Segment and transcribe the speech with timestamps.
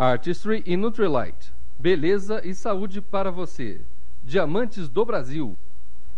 [0.00, 1.52] Artistry e Nutrilite.
[1.76, 3.80] Beleza e saúde para você.
[4.22, 5.56] Diamantes do Brasil.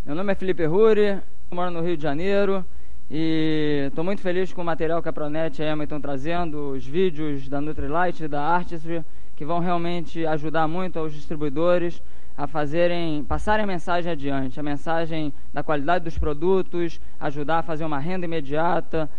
[0.05, 1.19] Meu nome é Felipe Ruri,
[1.49, 2.63] moro no Rio de Janeiro
[3.09, 6.73] e estou muito feliz com o material que a Pronet e a Emma estão trazendo,
[6.73, 9.03] os vídeos da Nutrilite e da Artistry,
[9.35, 12.03] que vão realmente ajudar muito aos distribuidores
[12.37, 17.83] a fazerem, passarem a mensagem adiante, a mensagem da qualidade dos produtos, ajudar a fazer
[17.83, 19.09] uma renda imediata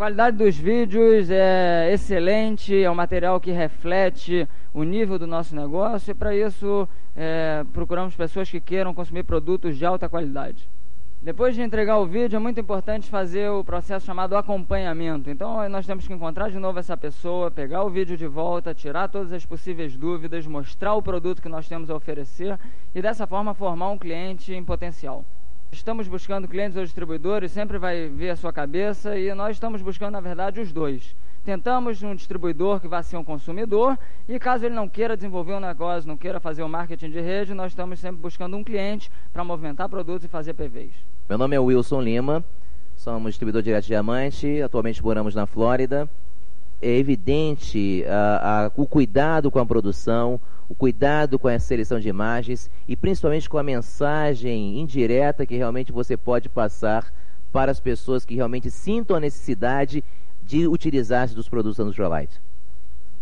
[0.00, 6.12] qualidade dos vídeos é excelente, é um material que reflete o nível do nosso negócio
[6.12, 10.66] e para isso é, procuramos pessoas que queiram consumir produtos de alta qualidade.
[11.20, 15.28] Depois de entregar o vídeo, é muito importante fazer o processo chamado acompanhamento.
[15.28, 19.06] Então, nós temos que encontrar de novo essa pessoa, pegar o vídeo de volta, tirar
[19.06, 22.58] todas as possíveis dúvidas, mostrar o produto que nós temos a oferecer
[22.94, 25.26] e, dessa forma, formar um cliente em potencial.
[25.72, 30.12] Estamos buscando clientes ou distribuidores, sempre vai ver a sua cabeça e nós estamos buscando,
[30.12, 31.14] na verdade, os dois.
[31.44, 33.96] Tentamos um distribuidor que vá ser um consumidor
[34.28, 37.20] e caso ele não queira desenvolver um negócio, não queira fazer o um marketing de
[37.20, 40.92] rede, nós estamos sempre buscando um cliente para movimentar produtos e fazer PVs.
[41.28, 42.44] Meu nome é Wilson Lima,
[42.96, 46.10] somos distribuidor direto de diamante, atualmente moramos na Flórida.
[46.82, 50.40] É evidente uh, uh, o cuidado com a produção,
[50.70, 55.90] o cuidado com a seleção de imagens e principalmente com a mensagem indireta que realmente
[55.90, 57.12] você pode passar
[57.50, 60.04] para as pessoas que realmente sintam a necessidade
[60.44, 62.40] de utilizar-se dos produtos da Neutralite.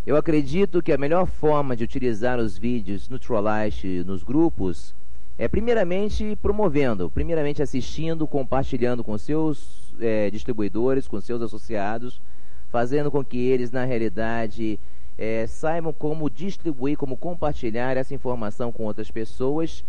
[0.05, 4.93] Eu acredito que a melhor forma de utilizar os vídeos Neutralite nos grupos
[5.35, 12.21] é primeiramente promovendo, primeiramente assistindo, compartilhando com seus é, distribuidores, com seus associados,
[12.69, 14.79] fazendo com que eles, na realidade,
[15.21, 19.83] é, saibam como distribuir, como compartilhar essa informação com outras pessoas.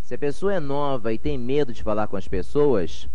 [0.00, 3.08] Se a pessoa é nova e tem medo de falar com as pessoas,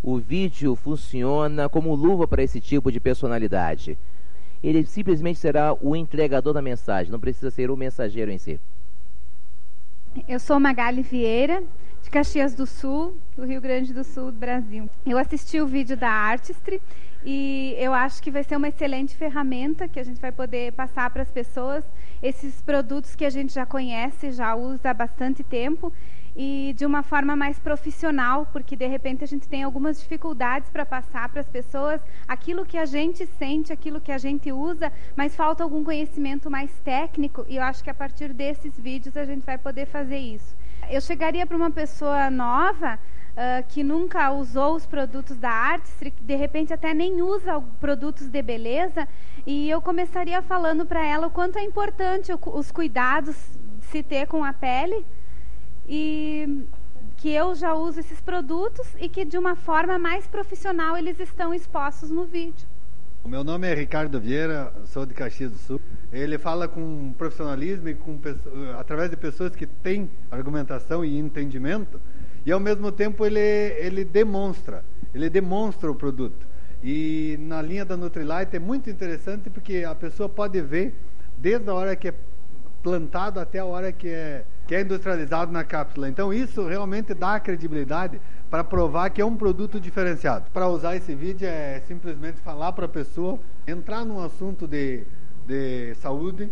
[0.00, 3.98] o vídeo funciona como luva para esse tipo de personalidade.
[4.62, 8.60] Ele simplesmente será o entregador da mensagem, não precisa ser o mensageiro em si.
[10.28, 11.64] Eu sou Magali Vieira,
[12.02, 14.88] de Caxias do Sul, do Rio Grande do Sul, do Brasil.
[15.06, 16.80] Eu assisti o vídeo da Artistry
[17.24, 21.10] e eu acho que vai ser uma excelente ferramenta que a gente vai poder passar
[21.10, 21.84] para as pessoas
[22.22, 25.92] esses produtos que a gente já conhece, já usa há bastante tempo
[26.36, 30.86] e de uma forma mais profissional, porque de repente a gente tem algumas dificuldades para
[30.86, 35.34] passar para as pessoas aquilo que a gente sente, aquilo que a gente usa, mas
[35.34, 39.44] falta algum conhecimento mais técnico e eu acho que a partir desses vídeos a gente
[39.44, 40.56] vai poder fazer isso.
[40.90, 46.24] Eu chegaria para uma pessoa nova uh, que nunca usou os produtos da Artistry, que
[46.24, 49.06] de repente até nem usa produtos de beleza,
[49.46, 53.36] e eu começaria falando para ela o quanto é importante os cuidados
[53.90, 55.04] se ter com a pele
[55.86, 56.64] e
[57.18, 61.52] que eu já uso esses produtos e que de uma forma mais profissional eles estão
[61.52, 62.66] expostos no vídeo.
[63.24, 65.80] O meu nome é Ricardo Vieira, sou de Caxias do Sul.
[66.12, 68.18] Ele fala com profissionalismo e com,
[68.78, 72.00] através de pessoas que têm argumentação e entendimento
[72.46, 74.82] e ao mesmo tempo ele, ele demonstra,
[75.14, 76.46] ele demonstra o produto.
[76.82, 80.94] E na linha da Nutrilite é muito interessante porque a pessoa pode ver
[81.36, 82.14] desde a hora que é
[82.82, 86.08] plantado até a hora que é, que é industrializado na cápsula.
[86.08, 88.20] Então isso realmente dá credibilidade
[88.50, 90.50] para provar que é um produto diferenciado.
[90.50, 95.04] Para usar esse vídeo é simplesmente falar para a pessoa, entrar num assunto de,
[95.46, 96.50] de saúde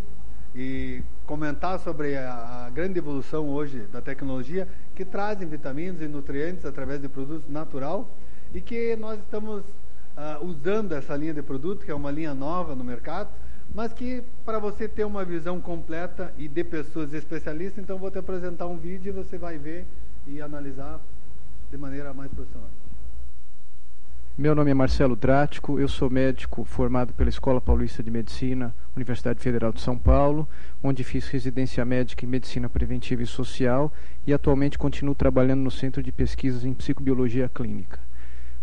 [0.54, 6.64] e comentar sobre a, a, grande evolução hoje da tecnologia que trazem vitaminas e nutrientes
[6.64, 8.08] através de produtos natural
[8.54, 12.74] e que nós estamos uh, usando essa linha de produto, que é uma linha nova
[12.74, 13.28] no mercado,
[13.74, 18.18] mas que para você ter uma visão completa e de pessoas especialistas, então vou te
[18.18, 19.86] apresentar um vídeo e você vai ver
[20.26, 21.00] e analisar
[21.76, 22.70] de maneira mais profissional.
[24.36, 29.40] Meu nome é Marcelo Drático, eu sou médico formado pela Escola Paulista de Medicina, Universidade
[29.40, 30.48] Federal de São Paulo,
[30.82, 33.92] onde fiz residência médica em Medicina Preventiva e Social
[34.26, 37.98] e atualmente continuo trabalhando no Centro de Pesquisas em Psicobiologia Clínica.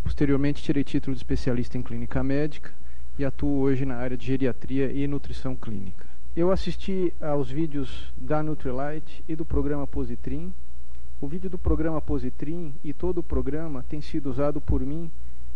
[0.04, 2.72] Posteriormente, tirei título de especialista em Clínica Médica
[3.18, 6.06] e atuo hoje na área de Geriatria e Nutrição Clínica.
[6.36, 10.52] Eu assisti aos vídeos da Nutrilite e do programa Positrim.
[11.24, 15.10] O vídeo do programa Positrim e todo o programa tem sido usado por mim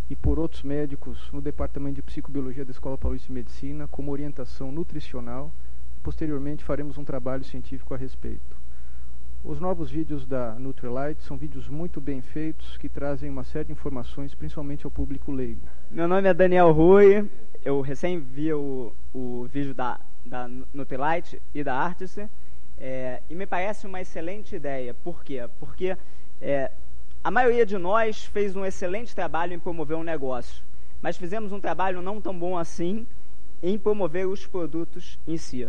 [0.09, 4.71] e por outros médicos no Departamento de Psicobiologia da Escola Paulista de Medicina como orientação
[4.71, 5.51] nutricional.
[6.01, 8.55] Posteriormente faremos um trabalho científico a respeito.
[9.43, 13.73] Os novos vídeos da Nutrilite são vídeos muito bem feitos que trazem uma série de
[13.73, 15.59] informações, principalmente ao público leigo.
[15.91, 17.29] Meu nome é Daniel Rui,
[17.65, 22.29] eu recém vi o, o vídeo da, da Nutrilite e da Artice
[22.79, 24.93] é, e me parece uma excelente ideia.
[24.93, 25.47] Por quê?
[25.59, 25.97] Porque
[26.41, 26.71] é,
[27.23, 30.63] a maioria de nós fez um excelente trabalho em promover um negócio,
[31.01, 33.05] mas fizemos um trabalho não tão bom assim
[33.61, 35.67] em promover os produtos em si.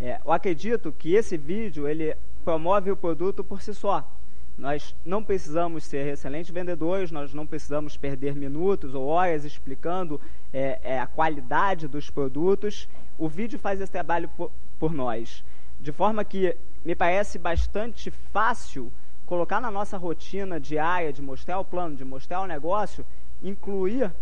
[0.00, 4.08] É, eu acredito que esse vídeo ele promove o produto por si só.
[4.56, 10.20] Nós não precisamos ser excelentes vendedores, nós não precisamos perder minutos ou horas explicando
[10.52, 12.88] é, é, a qualidade dos produtos.
[13.16, 15.44] O vídeo faz esse trabalho por, por nós.
[15.80, 18.92] De forma que me parece bastante fácil
[19.24, 23.04] colocar na nossa rotina diária de mostrar o plano, de mostrar o negócio,
[23.42, 24.12] incluir,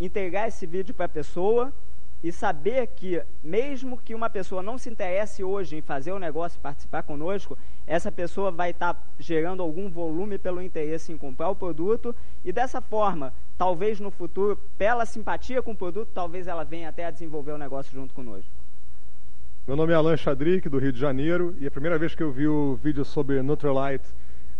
[0.00, 1.72] entregar esse vídeo para a pessoa
[2.22, 6.60] e saber que, mesmo que uma pessoa não se interesse hoje em fazer o negócio,
[6.60, 11.56] participar conosco, essa pessoa vai estar tá gerando algum volume pelo interesse em comprar o
[11.56, 12.14] produto
[12.44, 17.04] e dessa forma, talvez no futuro, pela simpatia com o produto, talvez ela venha até
[17.04, 18.61] a desenvolver o negócio junto conosco.
[19.72, 22.30] Meu nome é Alan Chadrick, do Rio de Janeiro, e a primeira vez que eu
[22.30, 24.04] vi o vídeo sobre Nutrilite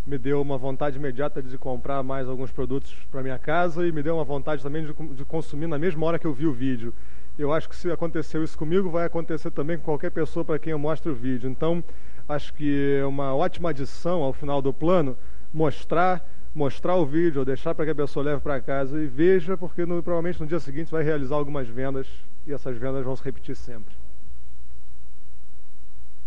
[0.07, 4.03] me deu uma vontade imediata de comprar mais alguns produtos para minha casa e me
[4.03, 6.95] deu uma vontade também de, de consumir na mesma hora que eu vi o vídeo.
[7.39, 10.71] Eu acho que se aconteceu isso comigo, vai acontecer também com qualquer pessoa para quem
[10.71, 11.51] eu mostro o vídeo.
[11.51, 11.85] Então,
[12.27, 15.15] acho que é uma ótima adição ao final do plano
[15.53, 19.59] mostrar mostrar o vídeo ou deixar para que a pessoa leve para casa e veja,
[19.59, 22.07] porque no, provavelmente no dia seguinte vai realizar algumas vendas
[22.47, 24.02] e essas vendas vão se repetir sempre.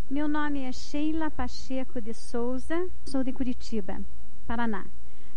[0.07, 3.99] Meu nome é Sheila Pacheco de Souza, sou de Curitiba,
[4.45, 4.85] Paraná.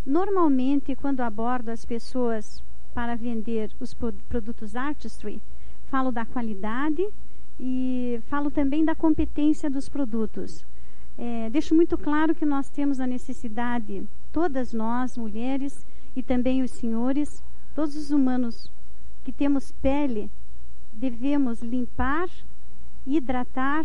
[0.05, 2.61] Normalmente, quando abordo as pessoas
[2.93, 5.41] para vender os produtos Artistry,
[5.89, 7.03] falo da qualidade
[7.59, 10.63] e falo também da competência dos produtos.
[11.17, 15.83] É, deixo muito claro que nós temos a necessidade, todas nós, mulheres
[16.15, 17.43] e também os senhores,
[17.73, 18.71] todos os humanos
[19.25, 20.29] que temos pele,
[20.93, 22.29] devemos limpar,
[23.03, 23.83] hidratar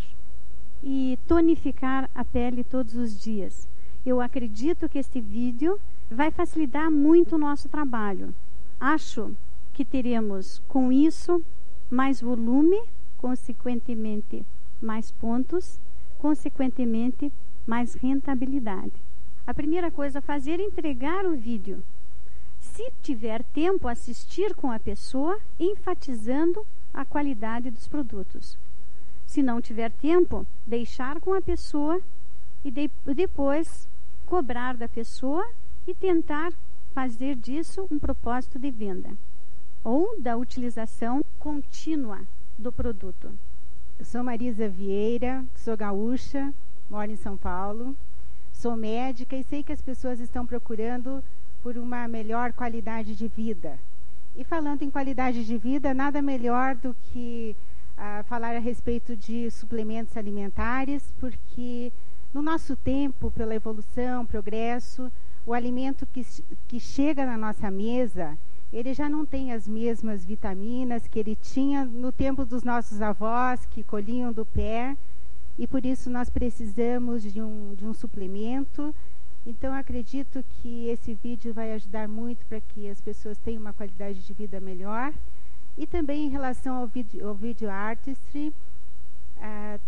[0.86, 3.66] e tonificar a pele todos os dias.
[4.04, 8.34] Eu acredito que este vídeo vai facilitar muito o nosso trabalho.
[8.78, 9.34] Acho
[9.72, 11.42] que teremos com isso
[11.90, 12.78] mais volume,
[13.16, 14.44] consequentemente
[14.81, 15.81] mais pontos,
[16.19, 17.32] consequentemente
[17.66, 18.92] mais rentabilidade.
[19.46, 21.82] A primeira coisa a fazer é entregar o vídeo.
[22.60, 28.58] Se tiver tempo, assistir com a pessoa, enfatizando a qualidade dos produtos.
[29.34, 32.00] Se não tiver tempo, deixar com a pessoa
[32.64, 33.88] e de, depois
[34.26, 35.44] cobrar da pessoa
[35.88, 36.52] e tentar
[36.94, 39.10] fazer disso um propósito de venda
[39.82, 42.20] ou da utilização contínua
[42.56, 43.28] do produto.
[43.98, 46.54] Eu sou Marisa Vieira, sou gaúcha,
[46.88, 47.96] moro em São Paulo,
[48.52, 51.20] sou médica e sei que as pessoas estão procurando
[51.60, 53.81] por uma melhor qualidade de vida.
[54.36, 57.56] E falando em qualidade de vida, nada melhor do que
[57.96, 61.93] a falar a respeito de suplementos alimentares, porque
[62.32, 65.11] no nosso tempo, pela evolução, progresso,
[65.46, 66.26] o alimento que,
[66.67, 68.37] que chega na nossa mesa,
[68.73, 73.64] ele já não tem as mesmas vitaminas que ele tinha no tempo dos nossos avós,
[73.67, 74.96] que colhiam do pé,
[75.56, 78.93] e por isso nós precisamos de um, de um suplemento.
[79.46, 84.20] Então, acredito que esse vídeo vai ajudar muito para que as pessoas tenham uma qualidade
[84.26, 85.12] de vida melhor.
[85.76, 88.53] E também em relação ao vídeo, ao video artistry,
[89.41, 89.79] ah,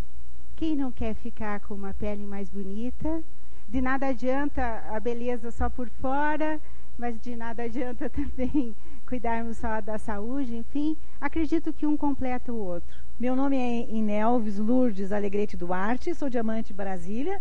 [0.56, 3.23] quem não quer ficar com uma pele mais bonita?
[3.69, 6.61] De nada adianta a beleza só por fora,
[6.99, 8.75] mas de nada adianta também
[9.06, 10.97] cuidarmos só da saúde, enfim.
[11.21, 12.89] Acredito que um completa o outro.
[13.19, 17.41] Meu nome é Inelves Lourdes Alegrete Duarte, sou diamante Brasília.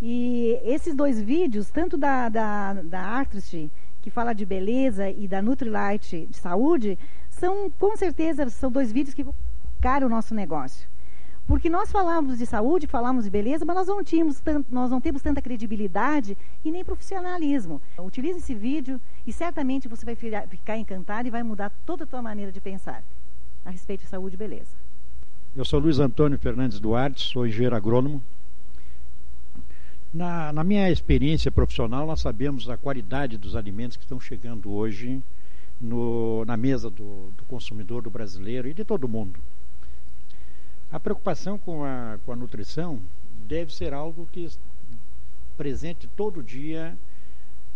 [0.00, 3.70] E esses dois vídeos, tanto da, da, da Artist
[4.04, 6.98] que fala de beleza, e da Nutrilite de saúde,
[7.30, 9.34] são, com certeza, são dois vídeos que vão
[10.02, 10.86] o nosso negócio.
[11.46, 15.00] Porque nós falamos de saúde, falamos de beleza, mas nós não, tínhamos tanto, nós não
[15.00, 17.80] temos tanta credibilidade e nem profissionalismo.
[17.98, 22.20] Utilize esse vídeo e certamente você vai ficar encantado e vai mudar toda a sua
[22.20, 23.02] maneira de pensar
[23.64, 24.72] a respeito de saúde e beleza.
[25.56, 28.22] Eu sou Luiz Antônio Fernandes Duarte, sou engenheiro agrônomo
[30.14, 35.20] na, na, minha experiência profissional, nós sabemos a qualidade dos alimentos que estão chegando hoje
[35.80, 39.40] no, na mesa do, do, consumidor, do brasileiro e de todo mundo.
[40.92, 43.00] A preocupação com a, com a nutrição
[43.48, 44.48] deve ser algo que
[45.56, 46.96] presente todo dia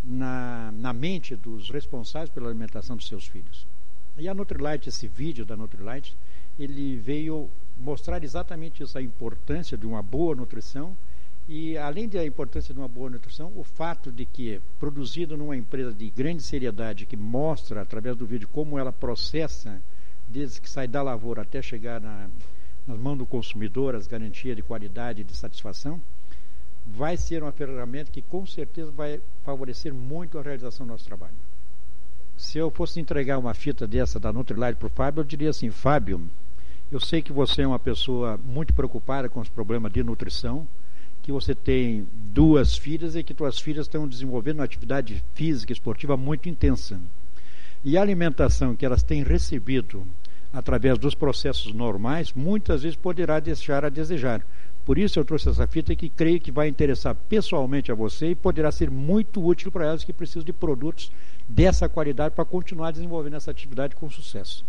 [0.01, 3.67] na, na mente dos responsáveis pela alimentação dos seus filhos.
[4.17, 6.15] E a Nutrilite, esse vídeo da Nutrilite,
[6.57, 10.95] ele veio mostrar exatamente isso, a importância de uma boa nutrição
[11.51, 15.91] e além da importância de uma boa nutrição, o fato de que, produzido numa empresa
[15.91, 19.81] de grande seriedade, que mostra através do vídeo como ela processa,
[20.27, 22.29] desde que sai da lavoura até chegar na,
[22.85, 25.99] nas mãos do consumidor, as garantias de qualidade e de satisfação,
[26.85, 31.33] vai ser uma ferramenta que com certeza vai favorecer muito a realização do nosso trabalho.
[32.37, 35.71] Se eu fosse entregar uma fita dessa da Nutrilite para o Fábio, eu diria assim,
[35.71, 36.29] Fábio,
[36.91, 40.67] Eu sei que você é uma pessoa muito preocupada com os problemas de nutrição,
[41.29, 46.17] que você tem duas filhas e que suas filhas estão desenvolvendo uma atividade física esportiva
[46.17, 46.99] muito intensa.
[47.85, 50.03] E a alimentação que elas têm recebido
[50.51, 54.43] através dos processos normais, muitas vezes poderá deixar a desejar.
[54.83, 58.35] Por isso eu trouxe essa fita que creio que vai interessar pessoalmente a você e
[58.35, 61.11] poderá ser muito útil para elas que precisam de produtos
[61.47, 64.65] dessa qualidade para continuar desenvolvendo essa atividade com sucesso.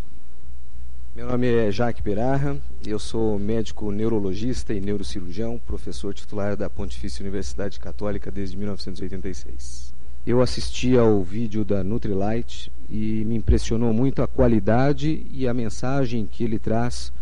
[1.15, 7.25] Meu nome é Jaque Pirarra, eu sou médico neurologista e neurocirurgião, professor titular da Pontifícia
[7.25, 9.93] Universidade Católica desde 1986.
[10.25, 16.27] Eu assisti ao vídeo da Nutrilite e me impressionou muito a qualidade e a mensagem
[16.27, 17.13] que ele traz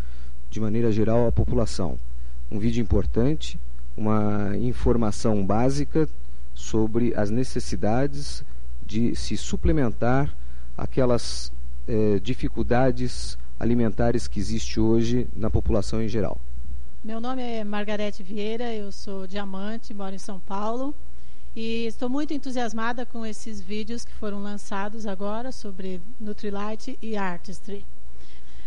[0.51, 1.97] de maneira geral à população.
[2.51, 3.59] Um vídeo importante,
[3.97, 6.07] uma informação básica
[6.53, 8.43] sobre as necessidades
[8.85, 10.31] de se suplementar
[10.77, 11.51] aquelas
[11.87, 16.39] eh, dificuldades alimentares que existe hoje na população em geral.
[17.03, 20.95] Meu nome é Margarete Vieira, eu sou diamante, moro em São Paulo
[21.55, 27.85] e estou muito entusiasmada com esses vídeos que foram lançados agora sobre Nutrilite e Artistry.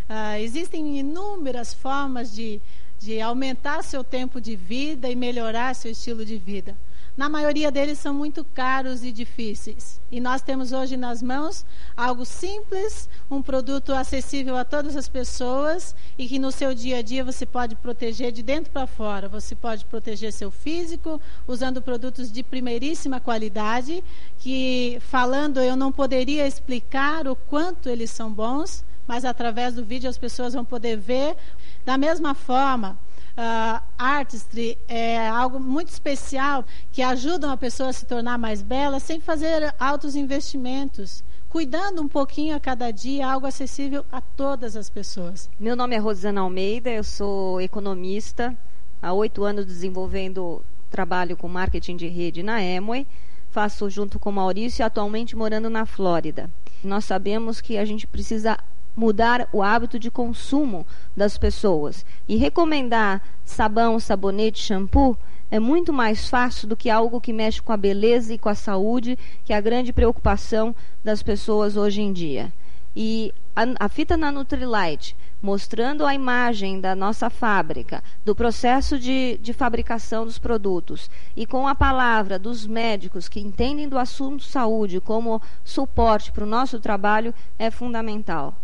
[0.09, 2.61] Uh, existem inúmeras formas de,
[2.99, 6.77] de aumentar seu tempo de vida e melhorar seu estilo de vida
[7.17, 10.01] na maioria deles são muito caros e difíceis.
[10.11, 11.65] E nós temos hoje nas mãos
[11.97, 17.03] algo simples, um produto acessível a todas as pessoas e que no seu dia a
[17.03, 19.29] dia você pode proteger de dentro para fora.
[19.29, 24.03] Você pode proteger seu físico usando produtos de primeiríssima qualidade,
[24.39, 30.09] que falando eu não poderia explicar o quanto eles são bons, mas através do vídeo
[30.09, 31.37] as pessoas vão poder ver.
[31.85, 32.99] Da mesma forma,
[33.37, 39.01] uh, artistry é algo muito especial que ajuda uma pessoa a se tornar mais bela
[39.01, 44.89] sem fazer altos investimentos cuidando um pouquinho a cada dia, algo acessível a todas as
[44.89, 45.51] pessoas.
[45.61, 48.57] Meu nome é Rosana Almeida, eu sou economista,
[49.03, 53.07] há oito anos desenvolvendo trabalho com marketing de rede na Amway,
[53.51, 56.49] faço junto com Maurício atualmente morando na Flórida.
[56.83, 58.57] Nós sabemos que a gente precisa
[58.95, 62.05] mudar o hábito de consumo das pessoas.
[62.29, 65.17] E recomendar sabão, sabonete, shampoo
[65.51, 68.55] é muito mais fácil do que algo que mexe com a beleza e com a
[68.55, 72.51] saúde, que é a grande preocupação das pessoas hoje em dia.
[72.97, 79.39] E a, a fita na Nutrilite, mostrando a imagem da nossa fábrica, do processo de,
[79.43, 85.01] de fabricação dos produtos, e com a palavra dos médicos que entendem do assunto saúde
[85.01, 88.55] como suporte para o nosso trabalho, é fundamental.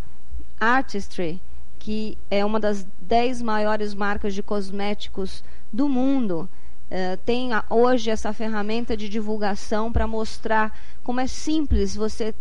[0.61, 1.41] Artistry,
[1.79, 6.49] que é uma das dez maiores marcas de cosméticos do mundo,
[6.91, 12.35] uh, tem hoje essa ferramenta de divulgação para mostrar como é simples você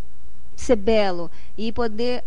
[0.56, 2.24] ser belo e poder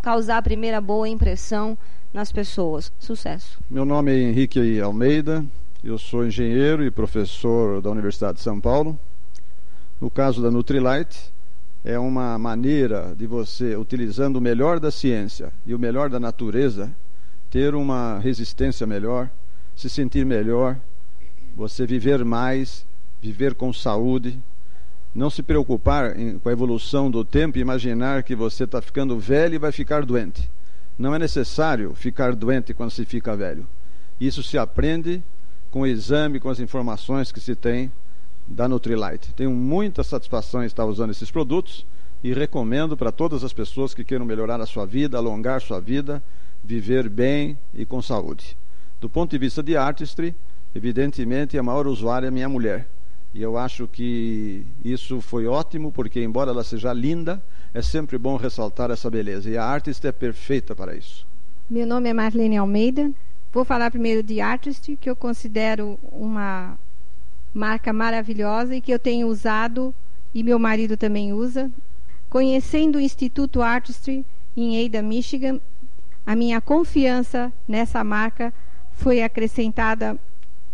[0.00, 1.76] causar a primeira boa impressão
[2.12, 2.92] nas pessoas.
[2.98, 3.58] Sucesso.
[3.68, 5.44] Meu nome é Henrique Almeida,
[5.82, 8.98] eu sou engenheiro e professor da Universidade de São Paulo.
[10.00, 11.33] No caso da Nutrilite,
[11.84, 16.90] é uma maneira de você, utilizando o melhor da ciência e o melhor da natureza,
[17.50, 19.28] ter uma resistência melhor,
[19.76, 20.78] se sentir melhor,
[21.54, 22.86] você viver mais,
[23.20, 24.40] viver com saúde,
[25.14, 29.18] não se preocupar em, com a evolução do tempo e imaginar que você está ficando
[29.18, 30.50] velho e vai ficar doente.
[30.98, 33.66] Não é necessário ficar doente quando se fica velho.
[34.18, 35.22] Isso se aprende
[35.70, 37.92] com o exame, com as informações que se tem
[38.46, 39.32] da Nutrilite.
[39.34, 41.86] Tenho muita satisfação em estar usando esses produtos
[42.22, 46.22] e recomendo para todas as pessoas que queiram melhorar a sua vida, alongar sua vida,
[46.62, 48.56] viver bem e com saúde.
[49.00, 50.34] Do ponto de vista de artistry,
[50.74, 52.88] evidentemente a maior usuária é minha mulher.
[53.34, 57.42] E eu acho que isso foi ótimo, porque embora ela seja linda,
[57.74, 59.50] é sempre bom ressaltar essa beleza.
[59.50, 61.26] E a Artist é perfeita para isso.
[61.68, 63.10] Meu nome é Marlene Almeida.
[63.52, 66.78] Vou falar primeiro de Artist, que eu considero uma
[67.54, 69.94] marca maravilhosa e que eu tenho usado
[70.34, 71.70] e meu marido também usa.
[72.28, 75.60] Conhecendo o Instituto Artistry em Ada, Michigan,
[76.26, 78.52] a minha confiança nessa marca
[78.92, 80.18] foi acrescentada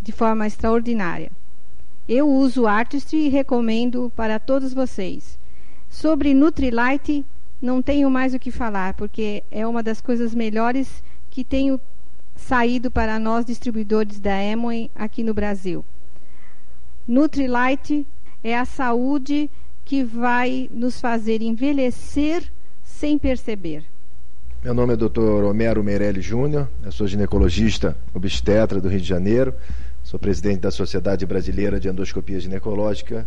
[0.01, 1.31] de forma extraordinária.
[2.09, 5.39] Eu uso Artistry e recomendo para todos vocês.
[5.89, 7.25] Sobre Nutrilite,
[7.61, 11.79] não tenho mais o que falar, porque é uma das coisas melhores que tenho
[12.35, 15.85] saído para nós distribuidores da Amway aqui no Brasil.
[17.11, 18.07] Nutrilite
[18.45, 19.51] é a saúde
[19.85, 22.45] que vai nos fazer envelhecer
[22.85, 23.83] sem perceber.
[24.63, 25.43] Meu nome é Dr.
[25.45, 29.53] Homero Meirelli Júnior, eu sou ginecologista obstetra do Rio de Janeiro,
[30.05, 33.27] sou presidente da Sociedade Brasileira de Endoscopia Ginecológica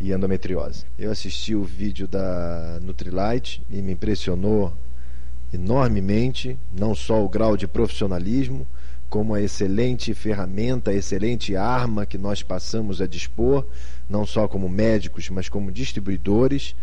[0.00, 0.84] e Endometriose.
[0.98, 4.72] Eu assisti o vídeo da Nutrilite e me impressionou
[5.54, 8.66] enormemente, não só o grau de profissionalismo,
[9.08, 13.64] como a excelente ferramenta, a excelente arma que nós passamos a dispor,
[14.08, 16.74] não só como médicos, mas como distribuidores,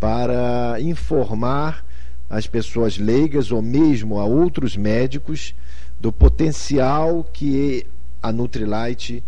[0.00, 1.84] para informar
[2.28, 5.54] as pessoas leigas ou mesmo a outros médicos
[6.00, 7.86] do potencial que
[8.22, 9.24] a Nutrilite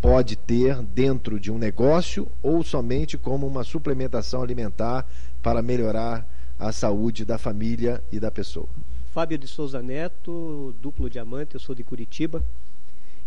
[0.00, 5.06] pode ter dentro de um negócio ou somente como uma suplementação alimentar
[5.40, 6.26] para melhorar
[6.58, 8.68] a saúde da família e da pessoa.
[9.12, 12.42] Fábio de Souza Neto, duplo diamante, eu sou de Curitiba.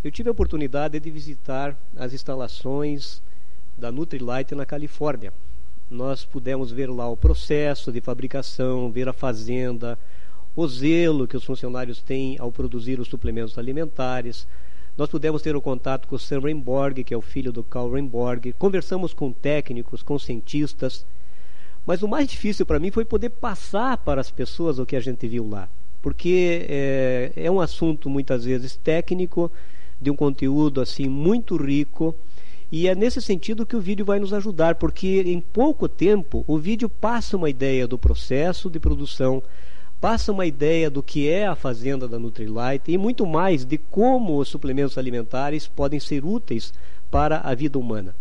[0.02, 3.22] Eu tive a oportunidade de visitar as instalações
[3.78, 5.32] da Nutrilite na Califórnia.
[5.88, 9.96] Nós pudemos ver lá o processo de fabricação, ver a fazenda,
[10.56, 14.44] o zelo que os funcionários têm ao produzir os suplementos alimentares.
[14.98, 17.92] Nós pudemos ter o contato com o Sam Rainborg, que é o filho do Carl
[17.92, 18.52] Rainborg.
[18.54, 21.06] Conversamos com técnicos, com cientistas.
[21.86, 25.00] Mas o mais difícil para mim foi poder passar para as pessoas o que a
[25.00, 25.68] gente viu lá.
[26.02, 29.50] Porque é, é um assunto muitas vezes técnico,
[30.00, 32.14] de um conteúdo assim muito rico.
[32.70, 36.58] E é nesse sentido que o vídeo vai nos ajudar, porque em pouco tempo o
[36.58, 39.40] vídeo passa uma ideia do processo de produção,
[40.00, 44.38] passa uma ideia do que é a fazenda da Nutrilite e muito mais de como
[44.38, 46.74] os suplementos alimentares podem ser úteis
[47.10, 48.14] para a vida humana.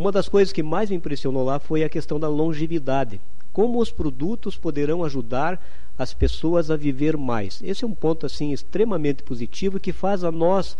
[0.00, 3.20] Uma das coisas que mais me impressionou lá foi a questão da longevidade.
[3.52, 5.62] Como os produtos poderão ajudar
[5.98, 7.60] as pessoas a viver mais.
[7.62, 10.74] Esse é um ponto assim extremamente positivo que faz a nós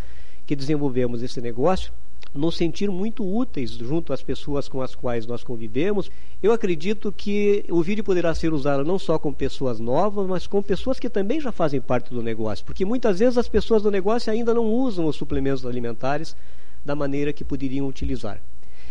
[0.47, 1.93] que desenvolvemos esse negócio
[2.35, 6.11] nos sentir muito úteis junto às pessoas com as quais nós convivemos.
[6.43, 10.62] Eu acredito que o vídeo poderá ser usado não só com pessoas novas, mas com
[10.62, 14.33] pessoas que também já fazem parte do negócio, porque muitas vezes as pessoas do negócio
[14.33, 16.35] ainda não usam os suplementos alimentares
[16.83, 18.41] da maneira que poderiam utilizar.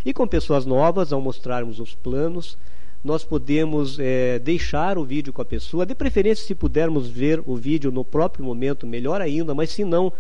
[0.06, 2.58] E com pessoas novas, ao mostrarmos os planos,
[3.04, 7.56] nós podemos é, deixar o vídeo com a pessoa, de preferência se pudermos ver o
[7.56, 10.12] vídeo no próprio momento, melhor ainda, mas se não,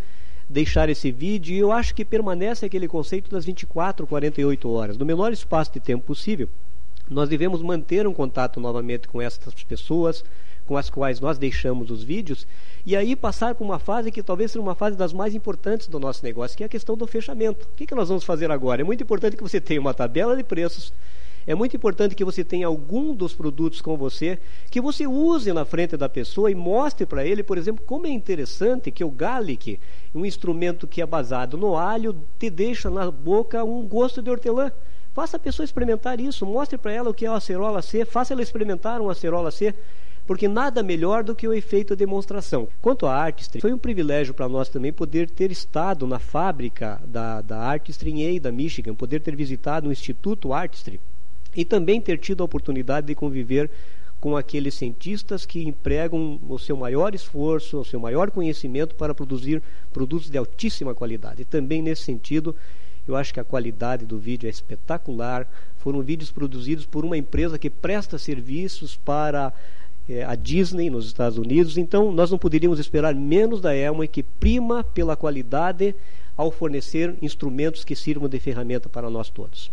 [0.49, 1.53] deixar esse vídeo.
[1.53, 5.79] E eu acho que permanece aquele conceito das 24, 48 horas, no menor espaço de
[5.79, 6.49] tempo possível.
[7.09, 10.23] Nós devemos manter um contato novamente com essas pessoas
[10.69, 12.45] com as quais nós deixamos os vídeos
[12.85, 15.99] e aí passar por uma fase que talvez seja uma fase das mais importantes do
[15.99, 17.67] nosso negócio, que é a questão do fechamento.
[17.73, 18.79] O que, que nós vamos fazer agora?
[18.79, 20.93] É muito importante que você tenha uma tabela de preços,
[21.47, 24.37] é muito importante que você tenha algum dos produtos com você,
[24.69, 28.11] que você use na frente da pessoa e mostre para ele, por exemplo, como é
[28.11, 29.79] interessante que o Garlic,
[30.13, 34.71] um instrumento que é basado no alho, te deixa na boca um gosto de hortelã.
[35.15, 38.33] Faça a pessoa experimentar isso, mostre para ela o que é o acerola C, faça
[38.33, 39.73] ela experimentar um acerola C
[40.29, 42.67] porque nada melhor do que o efeito demonstração.
[42.83, 47.41] Quanto à Artistry, foi um privilégio para nós também poder ter estado na fábrica da,
[47.41, 50.99] da Artistry em Ada, Michigan, poder ter visitado o Instituto Artistry
[51.55, 53.71] e também ter tido a oportunidade de conviver
[54.19, 59.63] com aqueles cientistas que empregam o seu maior esforço, o seu maior conhecimento para produzir
[59.91, 61.41] produtos de altíssima qualidade.
[61.41, 62.55] E também nesse sentido,
[63.07, 65.47] eu acho que a qualidade do vídeo é espetacular.
[65.77, 69.51] Foram vídeos produzidos por uma empresa que presta serviços para
[70.09, 71.77] é, a Disney nos Estados Unidos.
[71.77, 75.95] Então, nós não poderíamos esperar menos da Elmo que prima pela qualidade
[76.35, 79.71] ao fornecer instrumentos que sirvam de ferramenta para nós todos.